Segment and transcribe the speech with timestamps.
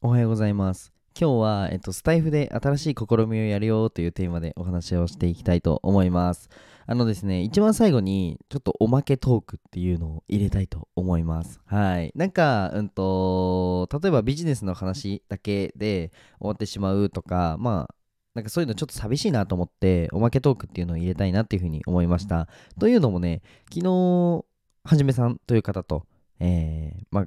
[0.00, 0.92] おはようございます。
[1.20, 6.48] 今日は、えっと、スタイフで新しい試みをやるよというテーマでお話をしていきたいと思います。
[6.86, 11.60] あのですね、一番最後にちょっとおまけトークっていうのを入れたいと思います。
[11.66, 12.12] はい。
[12.14, 17.94] なんか、うんと、例えばビジネスの話だけで終わってしまうとか、まあ、
[18.34, 22.46] なんかそういうのちょっと寂しいなと思って、おまけトークっていうのを入れたいなっていうふうに思いました。
[22.78, 24.44] というのもね、昨日、
[24.84, 26.06] はじめさんという方と、
[26.38, 27.26] えー、まあ、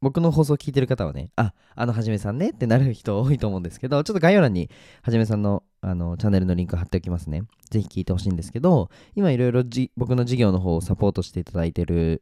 [0.00, 4.70] 僕の放送聞いてる方はね、あ、あのはじめさんねってなる人多いと思うんですけど、ちょっと概要欄に
[5.02, 7.42] はじめさんのあのチャンネルのリンク貼っておきますね。
[7.70, 9.62] ぜひ聞いてほしいんですけど、今いろいろ
[9.96, 12.20] 僕の事業の方をサポートしていただいてる、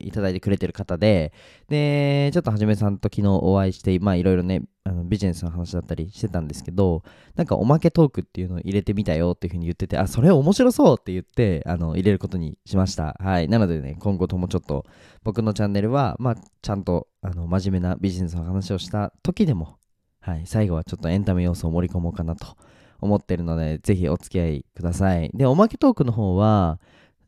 [0.00, 1.32] いただいてくれてる方で、
[1.68, 7.02] で、ちょっとはじめさんと昨日お会いして、まあいろいろね、あのビジネスの話だったりしてたんですけど、
[7.34, 13.16] なんかおまけトークっていうのを入れてみたよっていうふうに言ってて、あ、それ面白そうって言って、あの、入れることにしました。
[13.20, 13.48] はい。
[13.48, 14.84] なのでね、今後ともちょっと
[15.24, 19.76] 僕のチャンネルは、まあ、ちゃんと、あの、真面目なビジネスの話をした時でも、
[20.20, 20.42] はい。
[20.46, 22.56] 最後はちょっとエンタメ要素を盛り込もうかなと
[23.00, 25.30] 思ってるので、ぜひお付き合いください。
[25.34, 26.80] で、おまけトークの方は、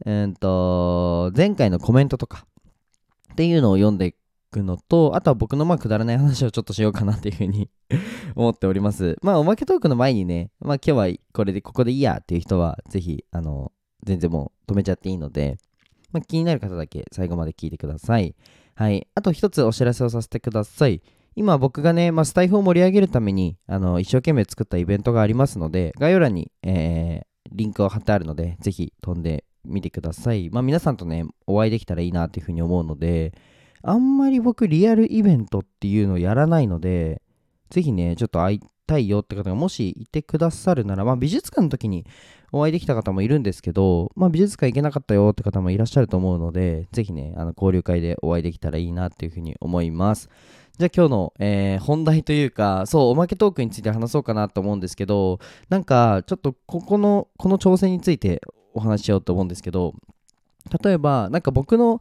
[0.06, 2.46] えーっと、前回のコメントとか
[3.39, 4.14] っていうのを読んでい
[4.50, 7.70] くのと、あとは僕のまあくだらない話をちょっとしようかなっていうふうに
[8.34, 9.17] 思っております。
[9.22, 13.70] まあ、おまけトークの前にね、まあ今日はこれで、ここでいいやっていう人は、ぜひ、あの、
[14.03, 15.56] 全然もう止めちゃっていいので、
[16.11, 18.34] まあ、気になる方だけ最後まで聞いてください。
[18.75, 19.06] はい。
[19.14, 21.00] あと一つお知らせをさせてください。
[21.36, 30.50] 今僕がね、まあ、スタイフを盛り上げるためにあの一生懸命作ったイベントがありますので、概要欄に、えーリンクを貼ってあるので、ぜひ飛んでみてください。
[30.50, 33.33] まあ、皆さんとね、お会いできたらいいなっていうふうに思うので、
[33.83, 37.22] あんまり僕リアルイベントっていうのをやらないので、
[37.70, 42.06] ぜひね、ちょっと会いたいよって方がもしいてくださるなら、まあ、美術館の時に
[42.50, 50.28] お会いできた方もいるんですけど、まあ、美術館行けなかったよって方もいらっしゃると思うので、ぜひね、あの交流会でお会いできたらいいなっていうふうに思います。
[50.78, 58.40] じゃあ今日の、えー本題というか、そう、おまけトークについて話そうかなと思うんですけど、なんか、ちょっとここの、この挑戦について
[58.78, 59.94] お話ししようと思うんですけど、
[60.83, 62.00] 例えば、なんか僕の、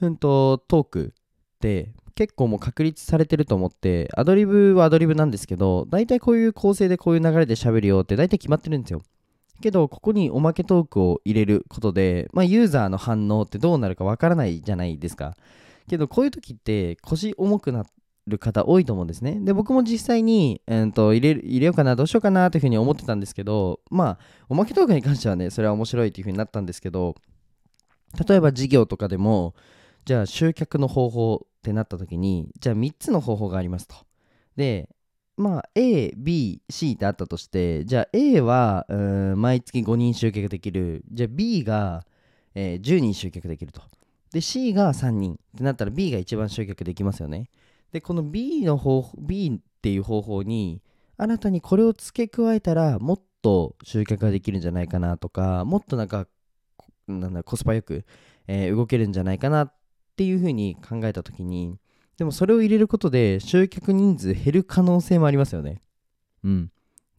[0.00, 1.12] うんと、トーク
[1.56, 9.02] って、結構もう確立されてると思って、アドリブはアドリブなんですけど、大体こういう構成でこういう流れで喋るよって大体決まってるんですよ。
[9.60, 15.36] けど、ここにおまけトークを入れることで、まあ、ユーザーの反応ってどうなるかわからないじゃないですか。
[15.88, 17.84] けど、こういう時って腰重くな
[18.26, 19.38] る方多いと思うんですね。
[19.40, 24.18] で、僕も実際に、えー、と入れ入れようかな、どうしようかなというふうに思ってたんですけど、まあ、
[24.48, 27.16] おまけトークに関してはね、それは面白いというふうになったんですけど、
[28.26, 29.54] 例えば事業とかでも、
[30.04, 33.96] じゃあ集客の方法ってなった時に、じゃあ3つの方法がありますと。
[34.56, 34.88] で、
[35.36, 38.86] まあ、A、B、C ってあったとして、じゃあ A は
[39.36, 41.04] 毎月5人集客できる。
[41.10, 42.04] じゃあ B が、
[42.54, 43.82] えー10人集客できると。
[44.32, 47.48] で、C が3人ってなったら B が一番集客できますよね。
[47.92, 50.82] で、この B の方、B っていう方法に、
[51.18, 56.26] 新たにこれを付け加えたら、もっと集客ができるんじゃないかなとか、もっとなんか、
[57.06, 58.04] なんだコスパよく、
[58.48, 59.74] えー動けるんじゃないかなっ
[60.16, 61.78] ていうふうに考えたときに、
[62.16, 65.82] でもそれを入れることで集客人数減る可能性もありますよね。
[66.44, 66.70] うん。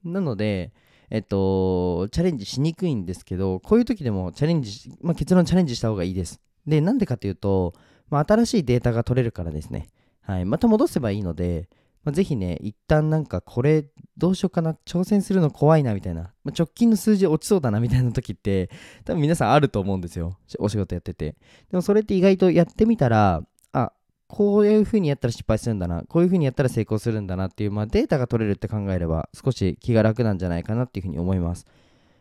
[0.03, 0.73] なので、
[1.09, 6.41] えっと、チャレンジしにくいんですけど、こういう時でもチャレンジ、まあ、結論チャレンジした方がいいです。
[6.65, 7.73] で、なんでかっていうと、
[8.09, 9.89] まあ、新しいデータが取れるからですね。
[10.23, 10.45] はい。
[10.45, 11.69] また戻せばいいので、
[12.03, 13.85] まあ、ぜひね、一旦なんかこれ
[14.17, 18.69] どうしようかな、挑戦するの怖いなみたいな、まあ、直近の数字落ちそうだなみたいな時って、
[19.05, 20.37] 多分皆さんあると思うんですよ。
[20.59, 21.35] お仕事やってて。
[21.71, 23.41] でもそれって意外とやってみたら、
[23.71, 23.93] あ、
[24.27, 31.65] こういう風にやったら失敗するんだな、こういう風にやったら成功するんだなっていう、まあ、データが取れるって考えれば、少し気が楽なんじゃないかなっていう風に思います。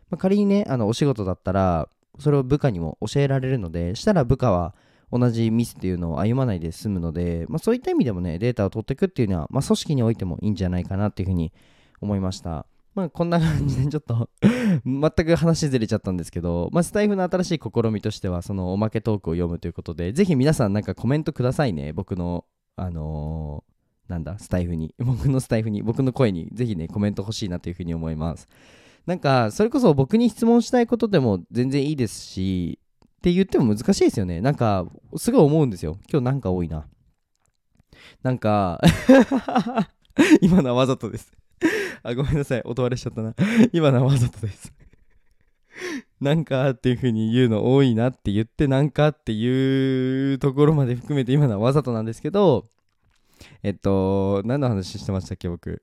[0.09, 1.89] まあ、仮にね、あのお仕事だったら、
[2.19, 4.75] それを部下にも教えられるので、したら部下は
[5.13, 11.53] 同じミスっていうのを歩まないで済むので、まあ、そういった意味でもね、データを取っていくっていうのは、まあ、組織においてもいいんじゃないかなっていう風に
[12.01, 12.65] 思いました。
[12.95, 14.29] まあ、こんな感じでちょっと
[14.85, 21.93] 全く話ずれちゃったんですけど、まあ、スタイフの新しい試みとしては、そのおまけトークを読むということで、ぜひ皆さんなんかコメントくださいね。
[21.93, 23.73] 僕の、あのー
[24.07, 24.93] なんだ、スタイフに。
[24.99, 28.47] 僕のスタイフに、僕の声に、ぜひね、コメント欲しいなというふうに思います。
[29.05, 32.79] なんか、それこそ僕に質問したいことでも全然いいですし、
[33.23, 34.41] って言っても難しいですよね。
[34.41, 34.85] なんか、
[35.15, 35.97] すごい思うんですよ。
[36.11, 36.85] 今日なんか多いな。
[38.21, 38.81] なんか、
[40.41, 41.31] 今のはわざとです。
[42.03, 42.61] あ、ごめんなさい。
[42.65, 43.33] 音割れしちゃったな。
[43.71, 44.73] 今のはわざとです。
[46.19, 52.67] なんかっていう風に言うの多いなって言ってなんかっていうところまで含めて今のはわざとなんですけど、
[53.63, 55.81] えっと、何の話してましたっけ、僕。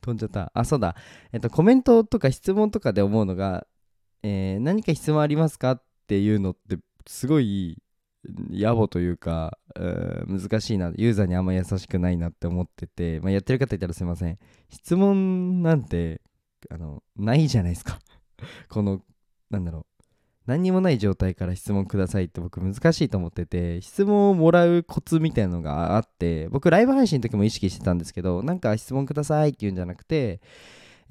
[0.00, 0.50] 飛んじゃった。
[0.54, 0.96] あ、そうだ。
[1.32, 3.66] えっと、コメントとか質問とかで思うのが、
[4.22, 7.78] えー何か質問ありますかっっていうのって、すごい、
[8.50, 10.92] 野暮というかう難しいな。
[10.94, 14.38] ユーザーにあんま優しくないなって思ってて、まあ、やってる方いたらすいません。
[14.68, 16.20] 質問なんて
[16.70, 17.98] あのないじゃないですか。
[18.68, 19.02] この
[19.50, 19.86] なんだろう。
[20.46, 30.40] 何にもない状態から質問くださいって僕難しいと思ってて質問をもらうコツみたいなのがあって僕ライブ配信の時も意識してたんですけどなんか質問くださいって言うんじゃなくて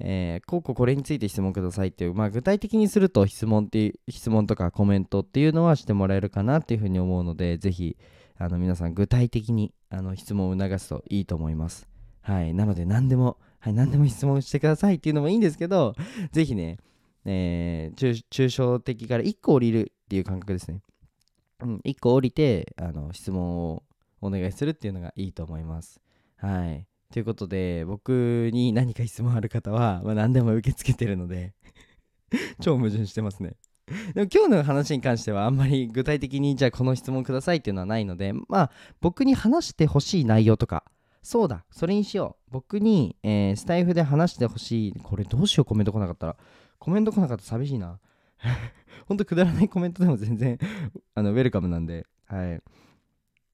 [0.04, 7.96] えー、こうこうこれについて質問くださいっていう、まあ、具体的にすると質問って質問とかコメントっていうのはしてもらえるかなっていうふうに思うので、ぜひ、
[8.36, 11.88] あの皆さん具体的にあの質問を促すといいと思います。
[12.20, 12.52] はい。
[12.52, 15.94] なので何でも、はい、何でも質問してくださいっていうのもいいんですけど、
[16.32, 16.78] ぜひね、
[17.24, 20.80] えー、抽象的から1個降りるっていう感覚ですね。
[21.60, 23.84] うん、1個降りてあの質問を
[24.20, 26.00] お願いするっていうのがいいと思います。
[26.36, 26.86] はい。
[27.12, 31.52] ということで、僕に何か質問ある方は、まあ、何でも受け付けてるので
[32.60, 33.54] 超矛盾してますね。
[34.14, 38.70] でも今日の話に関してはあんまり具体的にじゃあこの質問くださいっていうのはないので、まあ
[39.00, 40.84] 僕に話してほしい内容とか、
[41.22, 42.50] そうだ、それにしよう。
[42.50, 46.36] 僕に、えー、スタイフで話してほしい、これどうしようコメント来なかったら。
[46.78, 48.00] コメント来なかったら寂しいな。
[49.06, 50.58] ほんとくだらないコメントでも全然
[51.14, 52.62] あのウェルカムなんで、はい。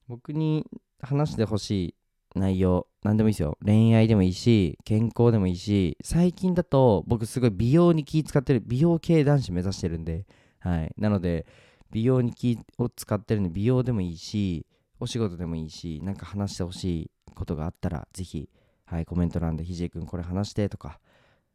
[0.07, 0.67] 僕に
[1.01, 1.95] 話してほしい
[2.35, 3.57] 内容何でもいいですよ。
[3.65, 10.27] 恋愛でもいいし健康でもいいし最近だと僕すごい美容に気使ってる美容系男子目指してるんで
[10.61, 10.93] はい。
[10.97, 11.47] なので
[11.91, 14.67] 美容に気を使ってるんで美容でもいいし
[15.01, 18.49] お仕事でもいいしなんか話してほしいことがあったらぜひ
[18.85, 21.01] はいコメント欄でひじいくんこれ話してとか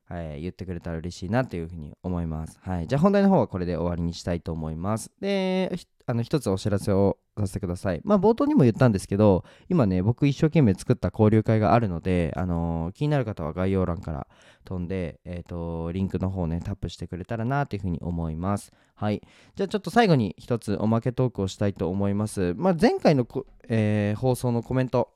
[0.05, 2.59] はい、言ってくれたら嬉しいなというふうに思います。
[2.61, 5.11] はい、じゃあ本題の方はこれで終わりにしたいと思います。
[5.19, 5.71] で、
[6.05, 8.01] あの一つお知らせをさせてください。
[8.03, 14.27] まあ冒頭にも言ったんですけど、今ね、僕一生懸命作った交流会があるので、あのー、気になる方は概要欄から
[14.65, 18.71] 飛んで、えっ、ー、と、リンクの方ね、タップしてくれたらなというふうに思います。
[18.95, 19.21] はい。
[19.55, 22.53] じゃあちょっと最後に一つおまけトークをしたいと思います。
[22.57, 23.25] まあ前回の
[23.69, 25.13] えー、放送のコメント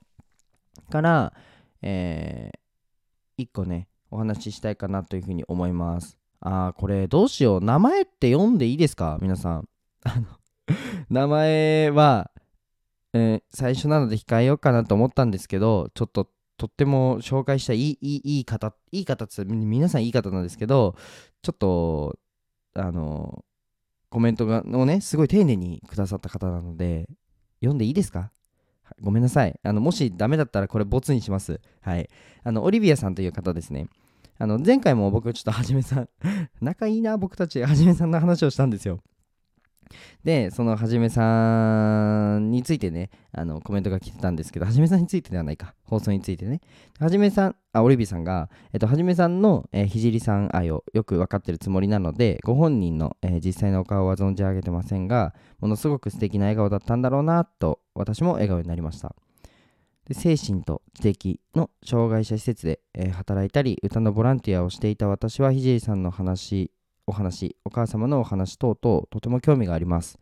[0.90, 1.32] から、
[1.82, 6.18] えー、1個ね、お話ししたいかなというふうに思います。
[6.40, 7.60] あー、これどうしよう。
[7.60, 9.18] 名前って読んでいいですか？
[9.20, 9.68] 皆さん。
[10.04, 10.26] あの
[11.10, 12.30] 名前は、
[13.12, 16.28] えー、最初なので控えようかなと思ったんですけど、ちょっと
[16.58, 20.96] とっても紹介したいいいいい方、いい方って皆さんいい方なんですけど、
[21.42, 22.18] ちょっと、
[22.74, 23.44] あの、
[24.10, 27.08] コメントがをね、すごい丁寧にくださった方なので、
[27.60, 28.32] 読んでいいですか？
[29.00, 29.58] ごめんなさい。
[29.62, 31.60] あのもしダメだったらこれボツにします。
[31.80, 32.08] はい。
[32.44, 33.88] あの、オリビアさんという方ですね。
[34.38, 36.08] あの、前回も僕ちょっとはじめさん
[36.60, 39.00] 仲いいな、僕たち、はじめさんの話をしたんですよ。
[40.24, 46.60] で、そのはじめさんについてね、あのコメントが来てたんですけど、はじめさんについてではないか、放送についてね。
[46.98, 59.14] はじめさん、あ、オリビさんが、えっと、はじめさんの、えー、ひじりさん愛をよく分かってるつもりなので、ご本人の、えー、実際のお顔は存じ上げてませんが、ものすごく素敵な笑顔だったんだろうなと、私も笑顔になりました。
[60.08, 66.72] で精神と知的の障害者施設で、えー、働いたり歌のボランティアをしていた私はひじりさんの話
[67.08, 70.18] お話、お母様のお話等々、とても興味があります。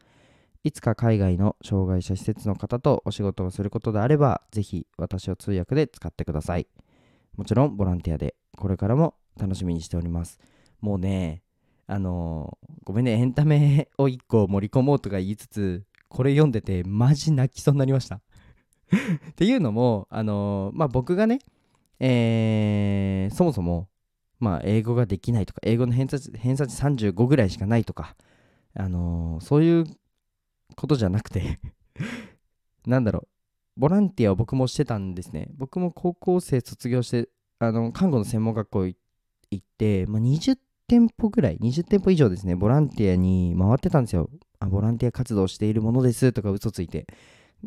[0.63, 6.69] いつか海外の障害者施設の方とお仕事をすることであれば、ぜひ私を通訳で使ってください。
[7.37, 10.39] もちろんボランティアで、これからも楽しみにしております。
[10.81, 11.43] もうね、
[11.89, 18.21] あのー、ごめんね、エンタメを1個盛り込もうとか言いつつ、これ読んでてマジ泣きそうになりました。
[19.31, 21.41] っていうのも、あのー、まあ、僕がね、
[21.99, 23.89] えー、そもそも
[24.39, 28.17] まあ、英語ができないとか、英語の偏差値偏差値35ぐらいしかないとか、
[28.75, 29.85] あのー、そういう
[30.77, 31.59] ことじゃなくて
[32.87, 33.21] なんだろ
[33.77, 35.49] う、ボランティアを僕もしてたんですね。
[35.57, 37.29] 僕も高校生卒業して、
[37.59, 38.97] あの看護の専門学校行
[39.57, 44.31] って、まあ、20店舗ぐらい、20店舗以上ですね、ボランティアに回ってたんですよ。
[44.59, 47.07] あボランティア活動しているものですとか嘘ついて。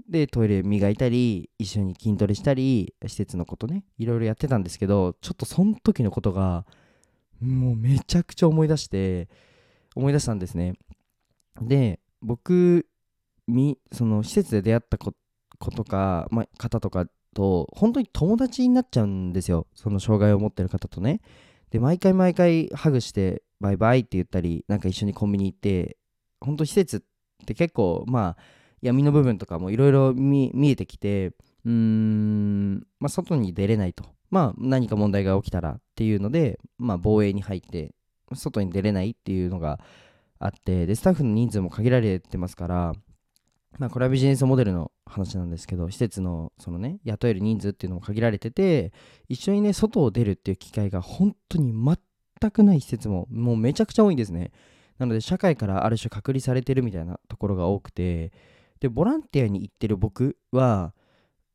[0.08, 6.65] でトイレ磨いたり一緒に筋トレしたり施設のことねいろいろやってたんですけどちょっとその時のことが
[7.41, 9.29] もうめちゃくちゃ思い出して
[9.96, 10.74] 思い出したんですね。
[11.62, 12.86] で僕
[13.48, 15.13] みその施設で出会った子
[15.72, 19.68] とか、ま、方とかと本当に友達になっちゃうんですよ。
[19.75, 21.22] その障害を持ってる方とね。
[21.72, 25.98] で毎回毎回ハグしてバイバイって言ったりなんか一緒にコンビニ行って
[26.39, 28.38] 本当施設って結構まあ
[28.81, 37.93] 闇の部分とかもいろいろ見えてきてうーん、まあ、外に出れないと、まあ、何か問題が起きたらっていうので、まあ、防衛に入って
[38.33, 39.79] 外に出れないっていうのが
[40.39, 42.93] あってでスタッフの人数も限られてますから
[43.77, 48.91] まあ、これはビジネスモデルの話なんですけど、施設のそのね、雇える人数っていうのも限られてて、
[49.29, 54.51] 一緒にね、外を出るっていう機会が本当に全くない施設ももうめちゃくちゃ多いんですね。
[54.98, 58.33] なので、社会からある種隔離されてるみたいなところが多くて、
[58.79, 60.93] でボランティアに行ってる僕は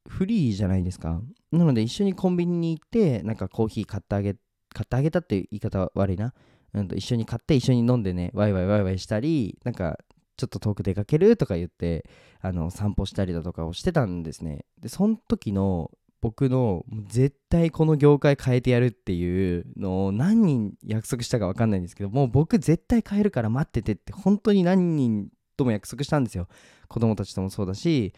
[0.07, 1.23] フリーじゃないですか。
[1.51, 4.35] なので一緒にコンビニに行ってなんかコーヒー買ってあげ
[4.75, 6.35] 買ってあげたっていう言い方悪いな、
[6.75, 9.99] うん、と一緒に買って一緒に飲んでねワイワイワイワイしたりなんか
[10.37, 12.05] ちょっと遠く出かけるとか言って
[12.41, 14.65] あの散歩したりだとかをしてたんですね。
[14.81, 15.91] でその時の
[16.21, 26.49] 僕の絶対この業界変えてやるっていうのを何人約束したか分かんないんですけどもう僕絶対変えるから待っててって本当に何人とも約束したんですよ。
[26.89, 28.13] 子供たちともそうだし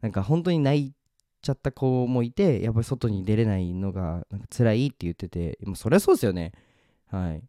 [0.00, 0.92] なんか本当に泣い
[1.42, 6.52] ちゃった子もいてやっぱり外に出れないのがなんか辛いって言っててもうそりゃそうですよね。
[7.06, 7.42] はい。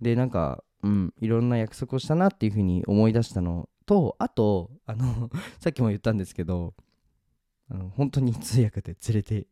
[0.00, 5.30] でなんかうんいろんな約束をしたなっていうふうに思い出したのとあとあの
[5.60, 6.74] さっきも言ったんですけど
[7.70, 9.46] あの本当に通訳で連れて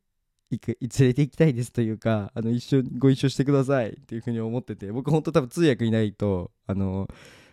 [0.50, 7.08] 行く連れて行きたいですというかあの一緒ご一緒してくださいっていうふうに思ってて僕本当多分通訳いないとあの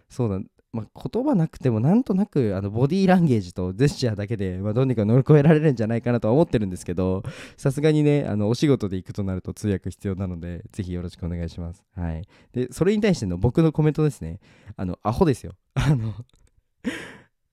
[0.09, 0.39] そうだ
[0.73, 7.23] まあ、言葉なくてもなんとなくあのボディーランゲージとジェスチャーだけで、まあ、どうにか乗り越えられるんじゃないかなとは思ってるんですけど
[7.57, 11.83] さすがにねあのお仕事で行くとなると通訳必要なのでぜひよろしくお願いします。
[11.95, 14.39] はい、でそれに対しての僕のコメントですね
[14.75, 15.53] あのアホですよ。
[15.75, 16.15] あの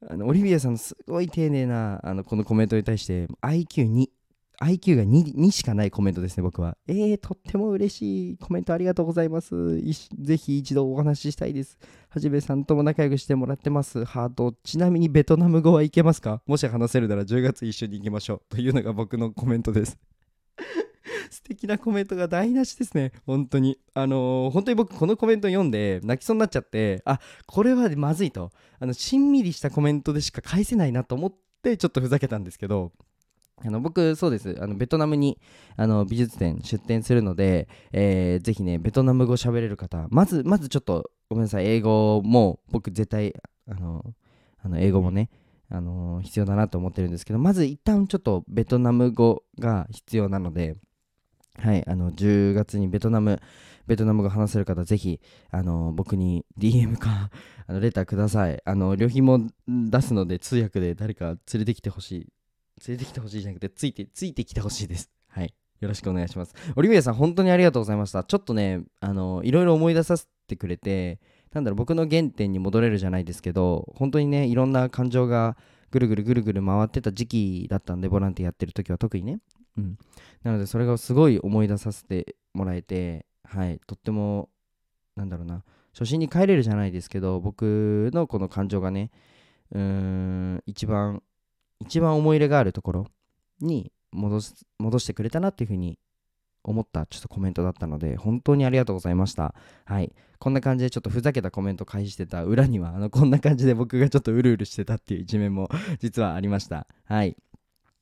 [0.09, 4.09] あのオリビアさんのすごい丁寧なあのこのコメントに対して IQ2
[4.61, 6.77] IQ が 2, 2しかないコメントですね、僕は。
[6.87, 9.81] えー、とっても嬉しいコメントありがとうございます。
[9.81, 11.79] ぜひ一度お話ししたいです。
[12.11, 14.05] はじめさんとも仲良くしてもらってます。
[14.05, 14.55] ハート。
[14.63, 16.43] ちなみにベトナム語はいけますか？
[16.47, 18.43] もし話せるなら10月一緒に行きましょう。
[18.51, 19.99] というのが僕のコメントです。
[21.31, 23.13] 素敵なコメントが台無しですね。
[23.25, 23.79] 本当に。
[23.95, 28.51] あのー、本当に僕このコメント読んで泣きそうになっちゃって、あ、これはまずいと。
[28.79, 32.93] あの、しんみりしたコメントでしか返せないなと思ってちょっとふざけたんですけど、
[33.65, 34.57] あの僕、そうです。
[34.61, 35.39] あのベトナムに
[35.77, 43.35] あの美術展出展するので、えー、ぜひね、ベトナム語喋れる方、まず、まずちょっとごめんなさい、英語も僕絶対、
[43.69, 44.05] あの、
[44.63, 45.31] あの英語もね、
[45.69, 50.77] あの必要だなと思ってるんですけど、まず一旦ちょっとベトナム語が必要なので、
[51.59, 53.41] はい、あの10月にベトナム、
[53.87, 57.31] ベトナム語話せる方、ぜひ、あの僕に DM か
[57.67, 58.61] あのレターください。
[58.65, 62.27] あの旅費も出すので、通訳で誰か連れてきてほしい
[62.87, 65.11] 連れてきてほしいじゃなくて、ついて、ついてきてほしいです。
[65.29, 65.55] はい。
[65.81, 66.55] よろしくお願いします。
[66.77, 68.25] オリビアさん、本当にありがとうございました。
[68.25, 71.21] ちょっとね、あの、いろいろ思い出させてくれて、
[71.53, 75.57] なんだろう、僕の原点に戻れるじゃないですけど、本当にね、いろんな感情が
[75.91, 79.41] ぐるぐるぐるぐる回ってた時期だったんで、ボランティアやってる時は特にね。
[79.77, 79.99] うん。
[80.43, 84.51] なので、それがすごい思い出させてもらえて、はい、とっても、
[85.17, 89.11] なんだろうな、初心に帰れるじゃないですけど、僕のこの感情がね、
[89.73, 91.23] うーん、一番
[91.81, 93.07] 一番思い入れがあるところ
[93.61, 95.99] に戻す戻してくれたなっていうふうに
[96.63, 99.55] 思ったちょっとコメントだったので本当にありがとうございました。
[99.85, 100.13] はい。
[100.39, 105.69] こんな感じでちょっとふざけたコメント返してた裏にはあのこんな感じで僕がちょっとうるうるしてたっていう一面も
[106.01, 106.87] 実はありました。
[107.05, 107.37] はい。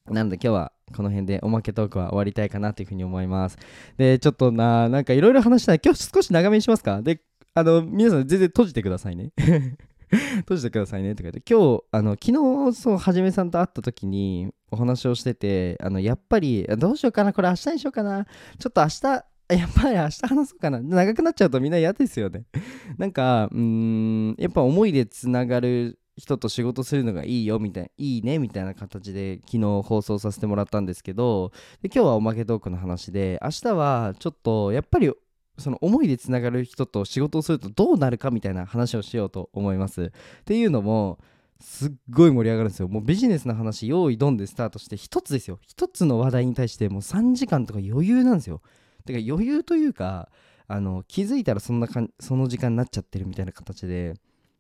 [0.07, 3.59] なので今日はこの辺でおまけトークは終わりたいかなというふうに思います。
[3.97, 5.81] でちょっとななんかいろいろ話したい。
[5.85, 7.03] 今日少し長めにしますか？
[7.03, 7.21] で
[7.55, 9.33] あの皆さん全然閉じてくださいね。
[10.41, 18.27] 閉じてくださいねとか言って、今日、あの、昨日、そう、はじめさんと会った時にお話をしてて、あの、やっぱり、どうしようかな、これ明日にしようかな、
[18.59, 19.25] ちょっと明日、
[19.55, 20.81] やっぱり明日話そうかな。
[20.81, 22.45] 長くなっちゃうとみんな嫌ですよね。
[22.99, 35.13] なんか、うん、やっぱ思いでつながる人と仕事するのがいいよみたいないいねみたいな形で昨日放送させてもらったんですけどで今日はおまけトークの話で明日はちょっとやっぱり
[35.59, 40.13] その思いでつながる人と仕事をするとどうなるかみたいな話をしようと思います。
[40.41, 41.19] っていうのも
[41.61, 42.89] すっごい盛り上がるんですよ。
[42.89, 45.59] もうビジネスの話用意ドンでスタートして一つですよ。
[45.63, 48.63] 一つの話題に対してもう3時間とか余裕なんですよ。
[49.05, 50.31] てか余裕というか
[50.69, 54.15] あの気づいたらそんなかんその時間になっちゃってるみたいな形で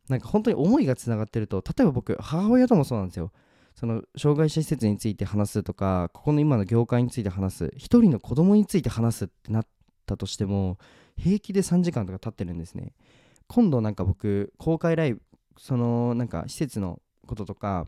[0.08, 3.30] なんか本当に思いがつながってると例えば僕母親ともそうなんですよ。
[3.74, 9.66] その障害者施設について話すとかここの今の業界について話す一人の子供について話すってなっ
[10.08, 10.78] たとしても
[11.16, 12.94] 平気で3時間とか経ってるんですね。
[13.46, 15.22] 今度なんか僕公開ライブ
[15.56, 17.86] そのなんか施設のこととか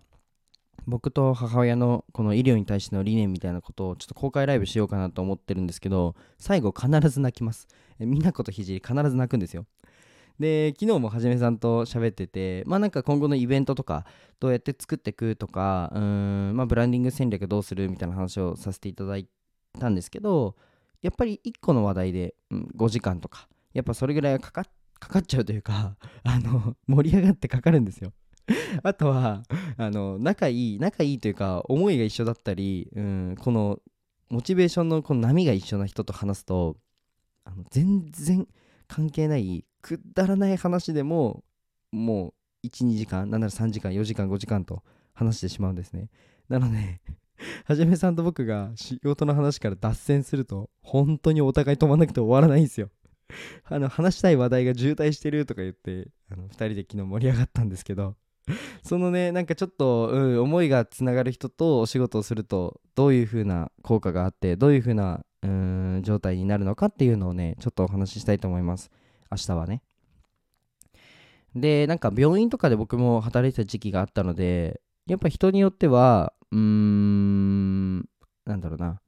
[0.87, 7.69] 僕と母親のこの医療に対しての理念みたいなことをちょっと公開ライブしようかなと思ってるんですけど最後必ず泣きます。
[7.99, 9.67] みなことひじり必ず泣くんですよ。
[10.39, 14.07] で昨日もはじめさんと喋っててまあなんか今後のイベントとか
[14.41, 19.29] どうやって作っていくとかうんまあブランディング戦略どうするみたいな話をさせていただい
[19.79, 20.57] たんですけど
[21.03, 24.63] やっぱり1個の話題で、うん、5時間とかやっぱそれぐらいはかか
[25.19, 28.13] っちゃうというか あの盛り上がってかかるんですよ。
[28.83, 29.45] あとは
[29.77, 33.81] あの仲いい仲いいというか思いが一緒だったり、うん、この
[34.29, 36.77] モチベーションのこの波が一緒な人と話すと
[37.45, 38.49] あの全然
[38.89, 41.45] 関係ないくだらない話でも
[41.93, 44.83] もう12時間なんなら3時間4時間5時間と
[45.15, 46.09] 話してしまうんですね。
[46.49, 47.01] なので
[47.65, 52.91] はじめさんと僕が仕事の話から脱線すると本当にお互い止まんなくて終わらないんですよ。
[53.65, 58.17] あの話したい話題が渋滞してるとか言ってあの2人で昨日盛り上がったんですけど。
[58.83, 68.91] そのねなんかちょっと、うん、思いがつながる人とお仕事をするとどういう風な効果があってどういう風なうん状態になるのかっていうのをねちょっとお話ししたいと思います。
[69.31, 69.83] 明日はね。
[71.55, 77.99] でなんか病院とかで僕も働いてた時期があったのでやっぱ人によってはうーん
[78.47, 79.01] なんだろうな。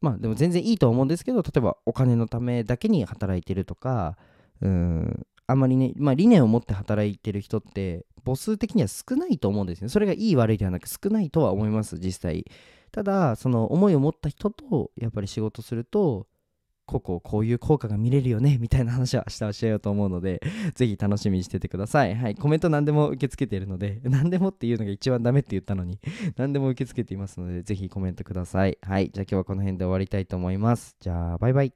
[0.00, 4.16] まあでも全然いいと思うんですけど例えばお金のためだけに働いてるとか
[4.60, 9.88] うんあんまりね、まあ、理念を持って働いてる人って母数的には少ないと思うんですね。
[9.88, 12.44] それがいい悪いではなく少ないとは思います実際。
[12.92, 16.26] ただその思いを持った人とやっぱり仕事すると
[16.88, 20.40] こここういう効果が見れるよねみたいな話は明日はしようと思うので
[20.74, 22.14] ぜひ楽しみにしててください。
[22.14, 25.98] はいコメント何でも受け付けているので 何でもっていうのが一番ダメって言ったのに
[26.36, 28.78] 何でも受け付けていますのでぜひコメントください。
[28.80, 30.96] はいじゃあ今日はこの辺で終わりたいと思います。
[30.98, 31.74] じゃあバイバイ